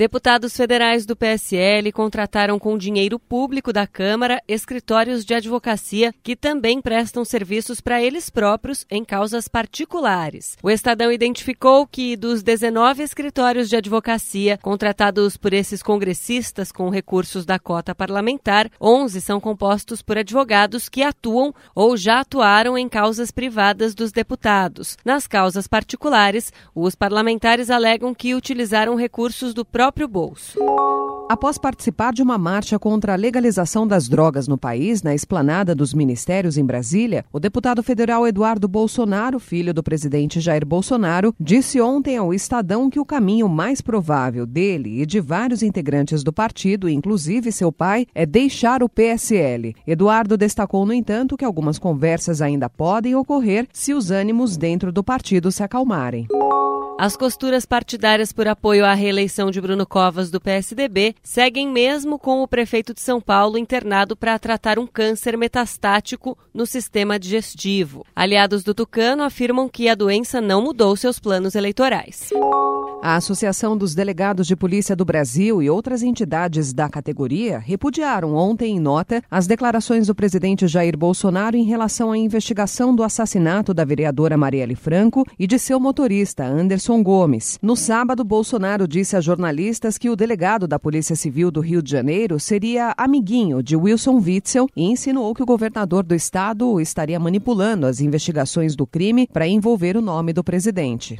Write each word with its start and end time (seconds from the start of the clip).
Deputados 0.00 0.56
federais 0.56 1.04
do 1.04 1.14
PSL 1.14 1.92
contrataram 1.92 2.58
com 2.58 2.78
dinheiro 2.78 3.18
público 3.18 3.70
da 3.70 3.86
Câmara 3.86 4.40
escritórios 4.48 5.26
de 5.26 5.34
advocacia 5.34 6.14
que 6.22 6.34
também 6.34 6.80
prestam 6.80 7.22
serviços 7.22 7.82
para 7.82 8.02
eles 8.02 8.30
próprios 8.30 8.86
em 8.90 9.04
causas 9.04 9.46
particulares. 9.46 10.56
O 10.62 10.70
Estadão 10.70 11.12
identificou 11.12 11.86
que 11.86 12.16
dos 12.16 12.42
19 12.42 13.02
escritórios 13.02 13.68
de 13.68 13.76
advocacia 13.76 14.56
contratados 14.62 15.36
por 15.36 15.52
esses 15.52 15.82
congressistas 15.82 16.72
com 16.72 16.88
recursos 16.88 17.44
da 17.44 17.58
cota 17.58 17.94
parlamentar, 17.94 18.70
11 18.80 19.20
são 19.20 19.38
compostos 19.38 20.00
por 20.00 20.16
advogados 20.16 20.88
que 20.88 21.02
atuam 21.02 21.54
ou 21.74 21.94
já 21.94 22.20
atuaram 22.20 22.78
em 22.78 22.88
causas 22.88 23.30
privadas 23.30 23.94
dos 23.94 24.12
deputados. 24.12 24.96
Nas 25.04 25.26
causas 25.26 25.68
particulares, 25.68 26.50
os 26.74 26.94
parlamentares 26.94 27.68
alegam 27.68 28.14
que 28.14 28.34
utilizaram 28.34 28.94
recursos 28.94 29.52
do 29.52 29.62
próprio 29.62 29.89
próprio 29.90 30.06
bolso. 30.06 30.56
Após 31.28 31.58
participar 31.58 32.12
de 32.12 32.22
uma 32.22 32.38
marcha 32.38 32.78
contra 32.78 33.12
a 33.12 33.16
legalização 33.16 33.86
das 33.86 34.08
drogas 34.08 34.46
no 34.46 34.56
país, 34.56 35.02
na 35.02 35.14
esplanada 35.14 35.74
dos 35.74 35.92
ministérios 35.92 36.56
em 36.56 36.64
Brasília, 36.64 37.24
o 37.32 37.40
deputado 37.40 37.82
federal 37.82 38.26
Eduardo 38.26 38.68
Bolsonaro, 38.68 39.40
filho 39.40 39.74
do 39.74 39.82
presidente 39.82 40.40
Jair 40.40 40.64
Bolsonaro, 40.64 41.34
disse 41.40 41.80
ontem 41.80 42.16
ao 42.16 42.32
Estadão 42.32 42.88
que 42.88 43.00
o 43.00 43.04
caminho 43.04 43.48
mais 43.48 43.80
provável 43.80 44.46
dele 44.46 45.02
e 45.02 45.06
de 45.06 45.20
vários 45.20 45.62
integrantes 45.62 46.22
do 46.22 46.32
partido, 46.32 46.88
inclusive 46.88 47.50
seu 47.50 47.72
pai, 47.72 48.06
é 48.14 48.24
deixar 48.24 48.82
o 48.82 48.88
PSL. 48.88 49.74
Eduardo 49.86 50.36
destacou, 50.36 50.86
no 50.86 50.92
entanto, 50.92 51.36
que 51.36 51.44
algumas 51.44 51.78
conversas 51.80 52.40
ainda 52.40 52.68
podem 52.68 53.16
ocorrer 53.16 53.66
se 53.72 53.92
os 53.92 54.12
ânimos 54.12 54.56
dentro 54.56 54.92
do 54.92 55.02
partido 55.02 55.50
se 55.50 55.62
acalmarem. 55.64 56.28
As 57.02 57.16
costuras 57.16 57.64
partidárias 57.64 58.30
por 58.30 58.46
apoio 58.46 58.84
à 58.84 58.92
reeleição 58.92 59.50
de 59.50 59.58
Bruno 59.58 59.86
Covas 59.86 60.30
do 60.30 60.38
PSDB 60.38 61.14
seguem 61.22 61.66
mesmo 61.66 62.18
com 62.18 62.42
o 62.42 62.46
prefeito 62.46 62.92
de 62.92 63.00
São 63.00 63.22
Paulo 63.22 63.56
internado 63.56 64.14
para 64.14 64.38
tratar 64.38 64.78
um 64.78 64.86
câncer 64.86 65.34
metastático 65.34 66.36
no 66.52 66.66
sistema 66.66 67.18
digestivo. 67.18 68.04
Aliados 68.14 68.62
do 68.62 68.74
Tucano 68.74 69.22
afirmam 69.22 69.66
que 69.66 69.88
a 69.88 69.94
doença 69.94 70.42
não 70.42 70.60
mudou 70.60 70.94
seus 70.94 71.18
planos 71.18 71.54
eleitorais. 71.54 72.28
A 73.02 73.16
Associação 73.16 73.78
dos 73.78 73.94
Delegados 73.94 74.46
de 74.46 74.54
Polícia 74.54 74.94
do 74.94 75.06
Brasil 75.06 75.62
e 75.62 75.70
outras 75.70 76.02
entidades 76.02 76.70
da 76.74 76.86
categoria 76.86 77.58
repudiaram 77.58 78.34
ontem 78.34 78.76
em 78.76 78.78
nota 78.78 79.22
as 79.30 79.46
declarações 79.46 80.08
do 80.08 80.14
presidente 80.14 80.68
Jair 80.68 80.98
Bolsonaro 80.98 81.56
em 81.56 81.64
relação 81.64 82.12
à 82.12 82.18
investigação 82.18 82.94
do 82.94 83.02
assassinato 83.02 83.72
da 83.72 83.86
vereadora 83.86 84.36
Marielle 84.36 84.74
Franco 84.74 85.24
e 85.38 85.46
de 85.46 85.58
seu 85.58 85.80
motorista 85.80 86.44
Anderson 86.44 87.02
Gomes. 87.02 87.58
No 87.62 87.74
sábado, 87.74 88.22
Bolsonaro 88.22 88.86
disse 88.86 89.16
a 89.16 89.20
jornalistas 89.20 89.96
que 89.96 90.10
o 90.10 90.16
delegado 90.16 90.68
da 90.68 90.78
Polícia 90.78 91.16
Civil 91.16 91.50
do 91.50 91.60
Rio 91.60 91.82
de 91.82 91.90
Janeiro 91.90 92.38
seria 92.38 92.92
amiguinho 92.98 93.62
de 93.62 93.76
Wilson 93.76 94.18
Witzel 94.18 94.68
e 94.76 94.84
insinuou 94.84 95.34
que 95.34 95.42
o 95.42 95.46
governador 95.46 96.04
do 96.04 96.14
estado 96.14 96.78
estaria 96.78 97.18
manipulando 97.18 97.86
as 97.86 98.02
investigações 98.02 98.76
do 98.76 98.86
crime 98.86 99.26
para 99.32 99.48
envolver 99.48 99.96
o 99.96 100.02
nome 100.02 100.34
do 100.34 100.44
presidente. 100.44 101.16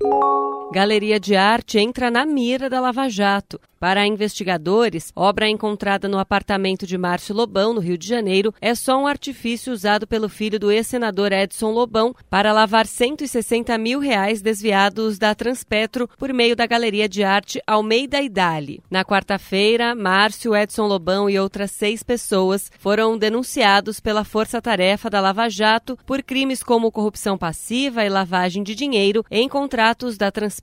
Galeria 0.72 1.18
de 1.18 1.34
Arte 1.34 1.80
entra 1.80 2.12
na 2.12 2.24
mira 2.24 2.70
da 2.70 2.80
Lava 2.80 3.08
Jato. 3.08 3.60
Para 3.80 4.06
investigadores, 4.06 5.10
obra 5.16 5.48
encontrada 5.48 6.06
no 6.06 6.18
apartamento 6.18 6.86
de 6.86 6.98
Márcio 6.98 7.34
Lobão, 7.34 7.72
no 7.72 7.80
Rio 7.80 7.96
de 7.96 8.06
Janeiro, 8.06 8.54
é 8.60 8.74
só 8.74 8.98
um 8.98 9.06
artifício 9.06 9.72
usado 9.72 10.06
pelo 10.06 10.28
filho 10.28 10.60
do 10.60 10.70
ex-senador 10.70 11.32
Edson 11.32 11.70
Lobão 11.70 12.14
para 12.28 12.52
lavar 12.52 12.86
160 12.86 13.76
mil 13.78 13.98
reais 13.98 14.42
desviados 14.42 15.18
da 15.18 15.34
Transpetro 15.34 16.08
por 16.18 16.30
meio 16.32 16.54
da 16.54 16.66
Galeria 16.66 17.08
de 17.08 17.24
Arte 17.24 17.60
Almeida 17.66 18.20
e 18.20 18.28
Dali. 18.28 18.82
Na 18.90 19.02
quarta-feira, 19.02 19.94
Márcio, 19.94 20.54
Edson 20.54 20.86
Lobão 20.86 21.28
e 21.28 21.38
outras 21.38 21.70
seis 21.70 22.02
pessoas 22.02 22.70
foram 22.78 23.16
denunciados 23.16 23.98
pela 23.98 24.24
Força 24.24 24.60
Tarefa 24.60 25.08
da 25.08 25.22
Lava 25.22 25.48
Jato 25.48 25.98
por 26.06 26.22
crimes 26.22 26.62
como 26.62 26.92
corrupção 26.92 27.38
passiva 27.38 28.04
e 28.04 28.10
lavagem 28.10 28.62
de 28.62 28.74
dinheiro 28.74 29.24
em 29.30 29.48
contratos 29.48 30.18
da 30.18 30.30
Transpetro 30.30 30.59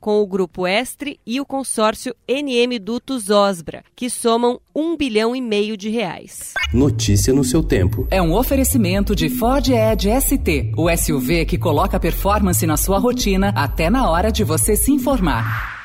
com 0.00 0.22
o 0.22 0.26
Grupo 0.26 0.66
Estre 0.66 1.18
e 1.26 1.40
o 1.40 1.44
consórcio 1.44 2.14
N 2.26 2.52
MM 2.52 2.78
Dutos 2.78 3.30
Osbra, 3.30 3.84
que 3.96 4.08
somam 4.08 4.60
um 4.74 4.96
bilhão 4.96 5.34
e 5.34 5.40
meio 5.40 5.76
de 5.76 5.88
reais. 5.88 6.54
Notícia 6.72 7.32
no 7.32 7.44
seu 7.44 7.62
tempo. 7.62 8.06
É 8.10 8.20
um 8.20 8.34
oferecimento 8.34 9.14
de 9.14 9.28
Ford 9.28 9.68
Edge 9.68 10.08
ST, 10.20 10.72
o 10.76 10.88
SUV 10.96 11.44
que 11.44 11.58
coloca 11.58 11.98
performance 11.98 12.66
na 12.66 12.76
sua 12.76 12.98
rotina 12.98 13.52
até 13.56 13.90
na 13.90 14.08
hora 14.08 14.30
de 14.30 14.44
você 14.44 14.76
se 14.76 14.92
informar. 14.92 15.81